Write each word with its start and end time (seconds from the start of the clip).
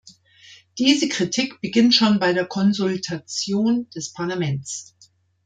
Diese 0.79 1.09
Kritik 1.09 1.61
beginnt 1.61 1.93
schon 1.93 2.17
bei 2.17 2.33
der 2.33 2.47
Konsultation 2.47 3.87
des 3.91 4.11
Parlaments. 4.11 4.95